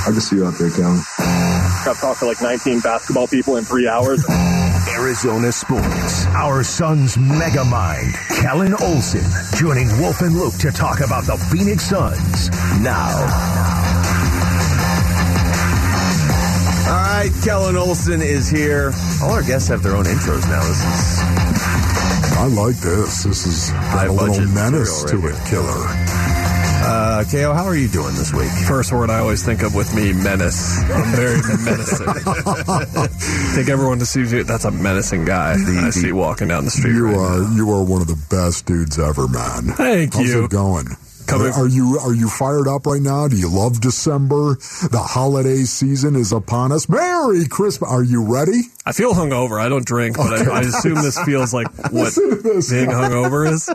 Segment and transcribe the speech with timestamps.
[0.00, 1.00] I can see you out there, Kevin.
[1.18, 4.24] I've talked to like 19 basketball people in three hours.
[4.88, 9.24] Arizona Sports, our Suns mega mind, Kellan Olson,
[9.56, 12.50] joining Wolf and Luke to talk about the Phoenix Suns.
[12.80, 13.10] Now.
[16.86, 18.92] All right, Kellan Olson is here.
[19.22, 20.62] All our guests have their own intros now.
[20.66, 21.40] This is
[22.40, 23.24] I like this.
[23.24, 26.09] This is got a little budget menace to material it, right killer.
[26.90, 27.52] Uh, Ko.
[27.54, 28.50] How are you doing this week?
[28.66, 30.78] First word I always think of with me, menace.
[30.90, 32.06] I'm very menacing.
[32.08, 33.06] I
[33.54, 36.92] think everyone sees you, that's a menacing guy The- I see walking down the street.
[36.94, 37.54] You right are now.
[37.56, 39.68] you are one of the best dudes ever, man.
[39.76, 40.34] Thank How's you.
[40.34, 40.86] How's it going?
[41.26, 43.28] Coming- Are you are you fired up right now?
[43.28, 44.56] Do you love December?
[44.90, 46.88] The holiday season is upon us.
[46.88, 47.88] Merry Christmas!
[47.88, 48.62] Are you ready?
[48.84, 49.60] I feel hungover.
[49.60, 52.70] I don't drink, but I, I assume this feels like what Listen to this.
[52.70, 53.70] being hungover is.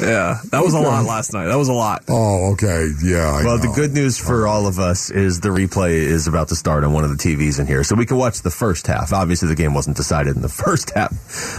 [0.00, 1.46] Yeah, that was a lot last night.
[1.46, 2.04] That was a lot.
[2.08, 2.90] Oh, okay.
[3.02, 3.40] Yeah.
[3.40, 6.56] I Well, the good news for all of us is the replay is about to
[6.56, 9.12] start on one of the TVs in here, so we can watch the first half.
[9.12, 11.12] Obviously, the game wasn't decided in the first half.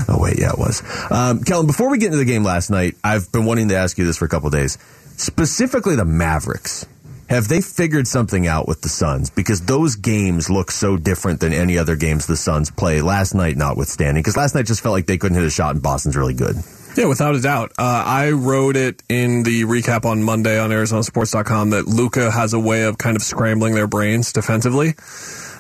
[0.10, 0.82] Oh wait, yeah, it was.
[1.12, 3.98] Um, Kellan, before we get into the game last night, I've been wanting to ask
[3.98, 4.78] you this for a couple days.
[5.18, 6.86] Specifically, the Mavericks.
[7.28, 9.32] Have they figured something out with the Suns?
[9.32, 13.02] Because those games look so different than any other games the Suns play.
[13.02, 15.82] Last night, notwithstanding, because last night just felt like they couldn't hit a shot, and
[15.82, 16.56] Boston's really good.
[16.96, 17.74] Yeah, without a doubt.
[17.78, 22.60] Uh, I wrote it in the recap on Monday on ArizonaSports.com that Luka has a
[22.60, 24.94] way of kind of scrambling their brains defensively.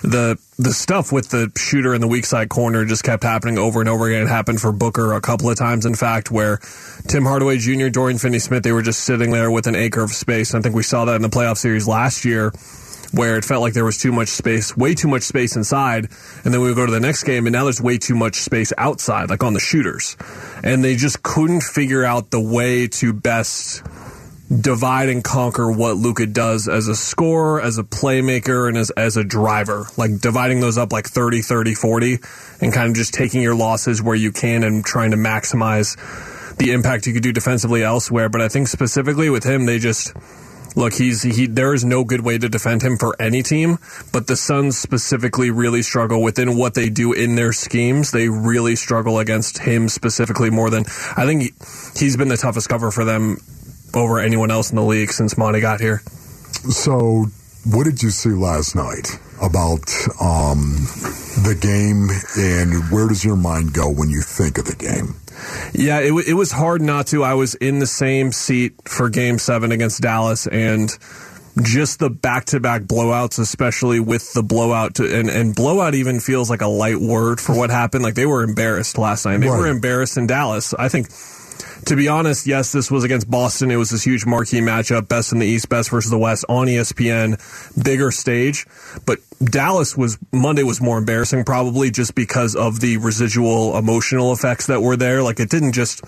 [0.02, 3.82] The the stuff with the shooter in the weak side corner just kept happening over
[3.82, 4.24] and over again.
[4.24, 6.60] It happened for Booker a couple of times, in fact, where
[7.08, 10.56] Tim Hardaway Jr., Dorian Finney-Smith, they were just sitting there with an acre of space.
[10.56, 12.54] I think we saw that in the playoff series last year
[13.12, 16.10] where it felt like there was too much space, way too much space inside,
[16.44, 18.36] and then we would go to the next game, and now there's way too much
[18.36, 20.18] space outside, like on the shooters,
[20.64, 23.84] and they just couldn't figure out the way to best
[24.50, 29.18] divide and conquer what Luka does as a scorer, as a playmaker, and as as
[29.18, 29.88] a driver.
[29.98, 32.20] Like dividing those up like 30, 30, 40,
[32.62, 35.98] and kind of just taking your losses where you can and trying to maximize
[36.58, 38.30] the impact you could do defensively elsewhere.
[38.30, 40.14] But I think specifically with him, they just
[40.76, 41.48] look, he's he.
[41.48, 43.80] There is no good way to defend him for any team,
[44.12, 48.12] but the Suns specifically really struggle within what they do in their schemes.
[48.12, 50.86] They really struggle against him specifically more than
[51.18, 51.52] I think he,
[51.98, 53.38] he's been the toughest cover for them
[53.94, 56.00] over anyone else in the league since Monty got here.
[56.70, 57.26] So,
[57.66, 59.90] what did you see last night about
[60.22, 60.88] um,
[61.44, 65.16] the game, and where does your mind go when you think of the game?
[65.74, 67.24] Yeah, it, w- it was hard not to.
[67.24, 70.90] I was in the same seat for Game Seven against Dallas, and
[71.64, 76.62] just the back-to-back blowouts, especially with the blowout, to, and and blowout even feels like
[76.62, 78.04] a light word for what happened.
[78.04, 79.38] Like they were embarrassed last night.
[79.38, 79.60] They Right.
[79.60, 80.74] were embarrassed in Dallas.
[80.74, 81.08] I think.
[81.86, 83.70] To be honest, yes, this was against Boston.
[83.70, 86.66] It was this huge marquee matchup, best in the East, best versus the West on
[86.66, 87.38] ESPN,
[87.84, 88.66] bigger stage.
[89.06, 94.68] But Dallas was Monday was more embarrassing, probably just because of the residual emotional effects
[94.68, 95.22] that were there.
[95.22, 96.04] Like it didn't just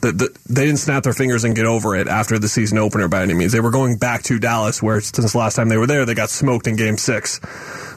[0.00, 3.08] the, the, they didn't snap their fingers and get over it after the season opener
[3.08, 3.52] by any means.
[3.52, 6.30] They were going back to Dallas, where since last time they were there, they got
[6.30, 7.40] smoked in Game Six.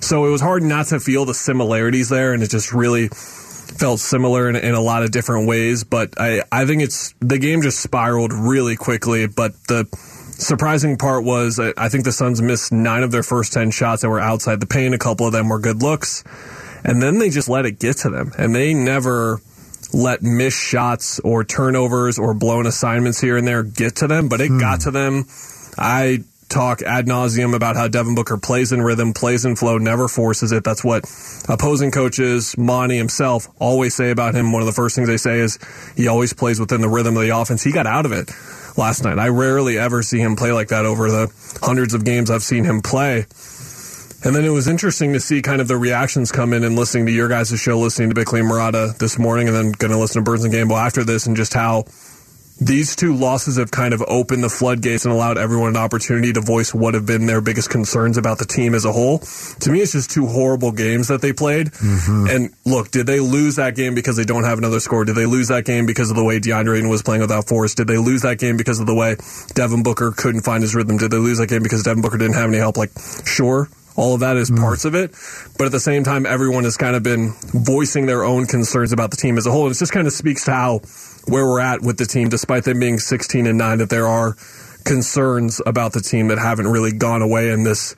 [0.01, 3.09] So it was hard not to feel the similarities there, and it just really
[3.77, 5.83] felt similar in, in a lot of different ways.
[5.83, 9.27] But I, I think it's the game just spiraled really quickly.
[9.27, 13.53] But the surprising part was I, I think the Suns missed nine of their first
[13.53, 14.93] ten shots that were outside the paint.
[14.93, 16.23] A couple of them were good looks,
[16.83, 19.41] and then they just let it get to them, and they never
[19.93, 24.39] let missed shots or turnovers or blown assignments here and there get to them, but
[24.39, 24.83] it got hmm.
[24.83, 25.25] to them.
[25.77, 30.07] I talk ad nauseum about how Devin Booker plays in rhythm, plays in flow, never
[30.07, 30.63] forces it.
[30.63, 31.05] That's what
[31.49, 34.51] opposing coaches, Monty himself, always say about him.
[34.51, 35.57] One of the first things they say is
[35.95, 37.63] he always plays within the rhythm of the offense.
[37.63, 38.29] He got out of it
[38.77, 39.17] last night.
[39.17, 41.31] I rarely ever see him play like that over the
[41.61, 43.25] hundreds of games I've seen him play.
[44.23, 47.07] And then it was interesting to see kind of the reactions come in and listening
[47.07, 49.97] to your guys' show, listening to Bickley and Marotta this morning, and then going to
[49.97, 51.85] listen to Burns and Gambo after this, and just how
[52.61, 56.41] these two losses have kind of opened the floodgates and allowed everyone an opportunity to
[56.41, 59.17] voice what have been their biggest concerns about the team as a whole.
[59.17, 61.71] To me, it's just two horrible games that they played.
[61.71, 62.27] Mm-hmm.
[62.29, 65.03] And look, did they lose that game because they don't have another score?
[65.05, 67.77] Did they lose that game because of the way DeAndre Ayton was playing without Forrest?
[67.77, 69.15] Did they lose that game because of the way
[69.55, 70.97] Devin Booker couldn't find his rhythm?
[70.97, 72.77] Did they lose that game because Devin Booker didn't have any help?
[72.77, 72.91] Like,
[73.25, 73.69] sure.
[74.01, 74.57] All of that is mm.
[74.57, 75.11] parts of it.
[75.59, 79.11] But at the same time, everyone has kind of been voicing their own concerns about
[79.11, 79.67] the team as a whole.
[79.67, 80.79] And it just kind of speaks to how
[81.27, 84.35] where we're at with the team, despite them being 16 and 9, that there are
[84.85, 87.95] concerns about the team that haven't really gone away in this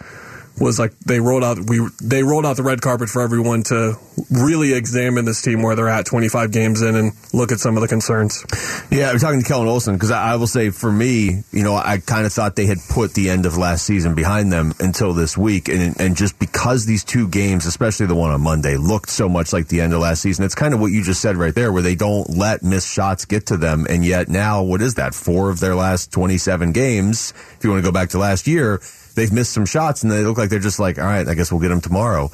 [0.60, 3.96] was like they rolled out we they rolled out the red carpet for everyone to
[4.30, 7.82] really examine this team where they're at 25 games in and look at some of
[7.82, 8.46] the concerns.
[8.92, 11.76] Yeah, I'm talking to Kellan Olson because I, I, will say for me, you know,
[11.76, 15.14] I kind of thought they had put the end of last season behind them until
[15.14, 19.10] this week, and and just because these two games, especially the one on Monday, looked
[19.10, 21.36] so much like the end of last season, it's kind of what you just said
[21.36, 24.82] right there, where they don't let missed shots get to them, and yet now what
[24.82, 25.16] is that?
[25.16, 28.80] Four of their last 27 games, if you want to go back to last year
[29.16, 31.52] they've missed some shots and they look like they're just like, all right, I guess
[31.52, 32.30] we'll get them tomorrow.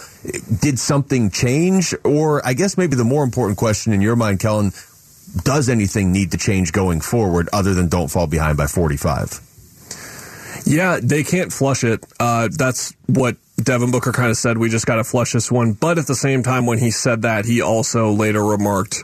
[0.62, 1.94] Did something change?
[2.04, 4.72] Or I guess maybe the more important question in your mind, Kellan,
[5.44, 9.42] does anything need to change going forward other than don't fall behind by 45?
[10.66, 12.06] Yeah, they can't flush it.
[12.20, 14.58] Uh, that's what Devin Booker kind of said.
[14.58, 15.74] We just got to flush this one.
[15.74, 19.04] But at the same time, when he said that, he also later remarked,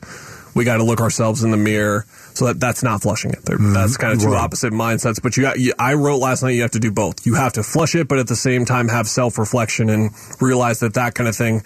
[0.56, 3.44] we got to look ourselves in the mirror so that, that's not flushing it.
[3.44, 3.74] Mm-hmm.
[3.74, 4.44] That's kind of two right.
[4.44, 5.22] opposite mindsets.
[5.22, 7.25] But you, got, you, I wrote last night, you have to do both.
[7.25, 10.12] You have to flush it, but at the same time have self reflection and
[10.42, 11.62] realize that that kind of thing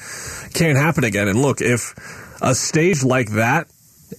[0.53, 1.27] can't happen again.
[1.27, 1.94] And look, if
[2.41, 3.68] a stage like that,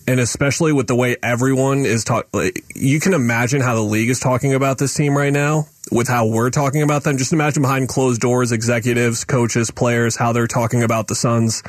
[0.06, 4.20] and especially with the way everyone is talking, you can imagine how the league is
[4.20, 7.19] talking about this team right now with how we're talking about them.
[7.19, 11.62] Just imagine behind closed doors, executives, coaches, players, how they're talking about the Suns.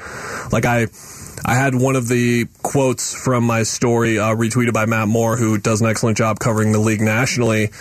[0.52, 0.88] Like I,
[1.44, 5.58] I had one of the quotes from my story uh, retweeted by Matt Moore, who
[5.58, 7.72] does an excellent job covering the league nationally.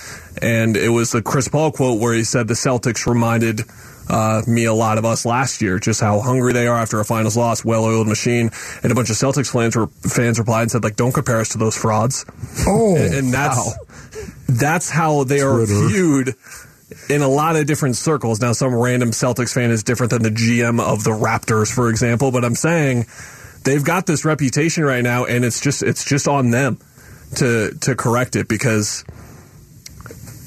[0.40, 3.60] And it was the Chris Paul quote where he said the Celtics reminded
[4.08, 7.04] uh, me a lot of us last year, just how hungry they are after a
[7.04, 8.50] finals loss, well-oiled machine.
[8.82, 11.50] And a bunch of Celtics fans, were, fans replied and said, like, don't compare us
[11.50, 12.24] to those frauds.
[12.66, 13.72] Oh, and, and that's, wow.
[14.58, 15.88] That's how they are Twitter.
[15.88, 16.34] viewed
[17.08, 18.40] in a lot of different circles.
[18.40, 22.30] Now, some random Celtics fan is different than the GM of the Raptors, for example,
[22.30, 23.06] but I'm saying–
[23.64, 26.78] they've got this reputation right now, and it's just it's just on them
[27.36, 29.04] to to correct it because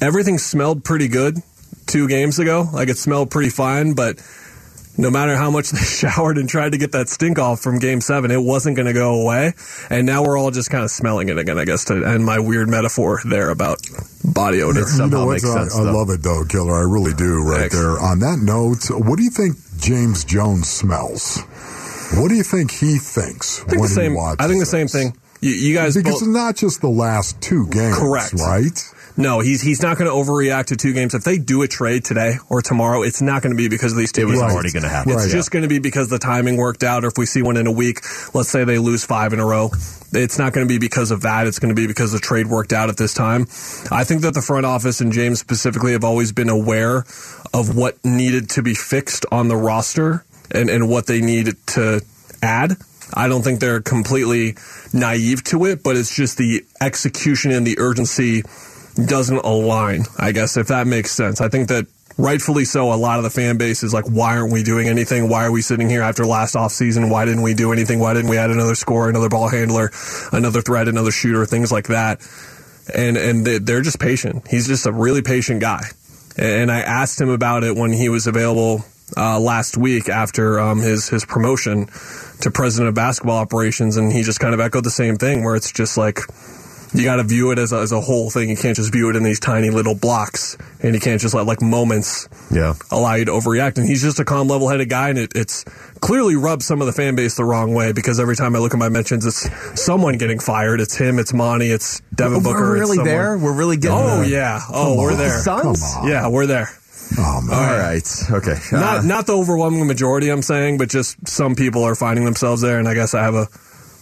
[0.00, 1.38] everything smelled pretty good
[1.86, 2.68] two games ago.
[2.72, 4.20] Like it smelled pretty fine, but
[4.96, 8.00] no matter how much they showered and tried to get that stink off from game
[8.00, 9.52] seven, it wasn't going to go away.
[9.90, 12.38] And now we're all just kind of smelling it again, I guess, to end my
[12.38, 13.80] weird metaphor there about
[14.24, 14.82] body odor.
[14.82, 15.76] Somehow you know makes sense.
[15.76, 16.74] I, I love it though, Killer.
[16.74, 17.76] I really do right Thanks.
[17.76, 17.98] there.
[17.98, 21.42] On that note, what do you think James Jones smells?
[22.14, 24.44] What do you think he thinks I think when the same, he watches?
[24.44, 25.16] I think the same thing.
[25.44, 28.32] You, you guys because both, it's not just the last two games, correct?
[28.32, 28.94] Right?
[29.18, 31.12] No, he's he's not going to overreact to two games.
[31.12, 33.98] If they do a trade today or tomorrow, it's not going to be because of
[33.98, 34.22] these two.
[34.22, 34.52] It was games.
[34.54, 35.12] already going to happen.
[35.12, 35.30] It's right.
[35.30, 37.04] just going to be because the timing worked out.
[37.04, 38.00] Or if we see one in a week,
[38.32, 39.68] let's say they lose five in a row,
[40.14, 41.46] it's not going to be because of that.
[41.46, 43.42] It's going to be because the trade worked out at this time.
[43.92, 47.04] I think that the front office and James specifically have always been aware
[47.52, 52.00] of what needed to be fixed on the roster and, and what they need to
[52.42, 52.78] add.
[53.12, 54.56] I don't think they're completely
[54.92, 58.42] naive to it, but it's just the execution and the urgency
[58.94, 61.40] doesn't align, I guess, if that makes sense.
[61.40, 61.86] I think that
[62.16, 65.28] rightfully so, a lot of the fan base is like, why aren't we doing anything?
[65.28, 67.10] Why are we sitting here after last offseason?
[67.10, 67.98] Why didn't we do anything?
[67.98, 69.90] Why didn't we add another scorer, another ball handler,
[70.32, 72.20] another threat, another shooter, things like that?
[72.94, 74.46] And, and they're just patient.
[74.48, 75.84] He's just a really patient guy.
[76.36, 78.84] And I asked him about it when he was available
[79.16, 81.86] uh, last week after um, his his promotion
[82.40, 85.56] to president of basketball operations, and he just kind of echoed the same thing, where
[85.56, 86.20] it's just like
[86.94, 88.48] you got to view it as a, as a whole thing.
[88.48, 91.44] You can't just view it in these tiny little blocks, and you can't just let
[91.44, 92.74] like moments yeah.
[92.90, 93.78] allow you to overreact.
[93.78, 95.64] And he's just a calm, level headed guy, and it, it's
[96.00, 98.74] clearly rubbed some of the fan base the wrong way because every time I look
[98.74, 99.48] at my mentions, it's
[99.80, 100.80] someone getting fired.
[100.80, 102.60] It's him, it's Monty, it's Devin Booker.
[102.60, 103.36] We're really there.
[103.36, 103.98] We're really getting.
[103.98, 104.28] Oh there.
[104.28, 104.60] yeah.
[104.72, 105.40] Oh, we're there.
[105.40, 105.82] Suns.
[106.04, 106.68] Yeah, we're there.
[107.18, 107.54] Oh, man.
[107.54, 108.06] All right.
[108.30, 108.56] Okay.
[108.72, 112.62] Not uh, not the overwhelming majority, I'm saying, but just some people are finding themselves
[112.62, 113.48] there, and I guess I have a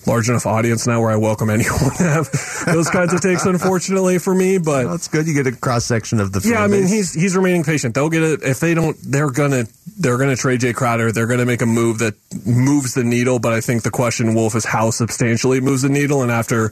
[0.07, 2.31] large enough audience now where I welcome anyone to have
[2.67, 3.47] those kinds of takes.
[3.47, 5.27] Unfortunately for me, but that's good.
[5.27, 6.41] You get a cross section of the.
[6.49, 7.95] Yeah, I mean he's he's remaining patient.
[7.95, 8.97] They'll get it if they don't.
[9.03, 9.65] They're gonna
[9.99, 11.13] they're gonna trade Jay Crowder.
[11.13, 13.39] They're gonna make a move that moves the needle.
[13.39, 16.23] But I think the question, Wolf, is how substantially it moves the needle.
[16.23, 16.69] And after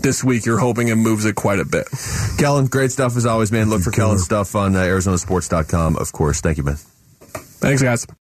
[0.00, 1.88] this week, you're hoping it moves it quite a bit.
[2.38, 3.70] Kellan, great stuff as always, man.
[3.70, 6.40] Look for Kellan's stuff on uh, ArizonaSports.com, of course.
[6.40, 6.76] Thank you, man.
[7.60, 8.06] Thanks, guys.